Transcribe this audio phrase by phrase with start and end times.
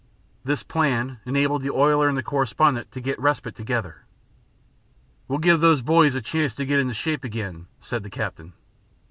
[0.43, 4.05] This plan enabled the oiler and the correspondent to get respite together.
[5.27, 8.53] "We'll give those boys a chance to get into shape again," said the captain.